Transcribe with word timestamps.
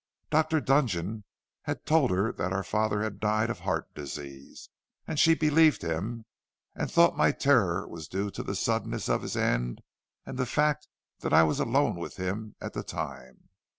Dr. 0.31 0.59
Dudgeon 0.59 1.25
had 1.65 1.85
told 1.85 2.09
her 2.09 2.31
that 2.33 2.51
our 2.51 2.63
father 2.63 3.03
had 3.03 3.19
died 3.19 3.51
of 3.51 3.59
heart 3.59 3.93
disease, 3.93 4.67
and 5.05 5.19
she 5.19 5.35
believed 5.35 5.83
him, 5.83 6.25
and 6.73 6.89
thought 6.89 7.15
my 7.15 7.31
terror 7.31 7.87
was 7.87 8.07
due 8.07 8.31
to 8.31 8.41
the 8.41 8.55
suddenness 8.55 9.07
of 9.07 9.21
his 9.21 9.37
end 9.37 9.83
and 10.25 10.39
the 10.39 10.47
fact 10.47 10.87
that 11.19 11.33
I 11.33 11.43
was 11.43 11.59
alone 11.59 11.97
with 11.97 12.15
him 12.17 12.55
at 12.59 12.73
the 12.73 12.81
time. 12.81 13.49